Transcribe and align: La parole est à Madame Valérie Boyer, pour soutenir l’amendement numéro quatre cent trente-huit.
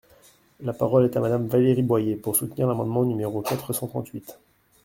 La 0.61 0.73
parole 0.73 1.05
est 1.05 1.15
à 1.15 1.19
Madame 1.19 1.45
Valérie 1.45 1.83
Boyer, 1.83 2.15
pour 2.15 2.35
soutenir 2.35 2.65
l’amendement 2.67 3.03
numéro 3.05 3.43
quatre 3.43 3.71
cent 3.71 3.85
trente-huit. 3.85 4.39